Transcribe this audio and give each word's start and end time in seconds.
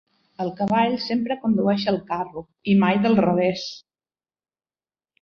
El 0.45 0.47
cavall 0.61 0.95
sempre 1.07 1.37
condueix 1.43 1.87
el 1.93 2.01
carro 2.09 2.45
i 2.73 2.77
mai 2.87 3.01
del 3.07 3.23
revés. 3.31 3.71